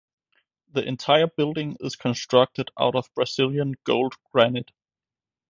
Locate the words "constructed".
1.95-2.71